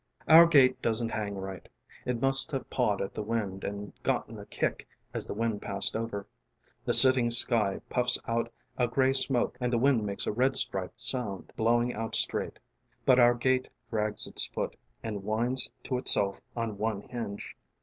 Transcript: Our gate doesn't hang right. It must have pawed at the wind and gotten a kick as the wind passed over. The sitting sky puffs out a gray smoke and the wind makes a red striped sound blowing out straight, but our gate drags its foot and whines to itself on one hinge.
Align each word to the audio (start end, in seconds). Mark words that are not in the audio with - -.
Our 0.27 0.47
gate 0.47 0.81
doesn't 0.81 1.09
hang 1.11 1.35
right. 1.37 1.69
It 2.07 2.19
must 2.19 2.49
have 2.53 2.71
pawed 2.71 3.03
at 3.03 3.13
the 3.13 3.21
wind 3.21 3.63
and 3.63 3.93
gotten 4.01 4.39
a 4.39 4.47
kick 4.47 4.87
as 5.13 5.27
the 5.27 5.35
wind 5.35 5.61
passed 5.61 5.95
over. 5.95 6.25
The 6.85 6.93
sitting 6.95 7.29
sky 7.29 7.81
puffs 7.87 8.17
out 8.27 8.51
a 8.79 8.87
gray 8.87 9.13
smoke 9.13 9.59
and 9.61 9.71
the 9.71 9.77
wind 9.77 10.03
makes 10.03 10.25
a 10.25 10.31
red 10.31 10.55
striped 10.55 11.01
sound 11.01 11.53
blowing 11.55 11.93
out 11.93 12.15
straight, 12.15 12.57
but 13.05 13.19
our 13.19 13.35
gate 13.35 13.67
drags 13.91 14.25
its 14.25 14.43
foot 14.47 14.75
and 15.03 15.21
whines 15.23 15.69
to 15.83 15.99
itself 15.99 16.41
on 16.55 16.79
one 16.79 17.01
hinge. 17.03 17.55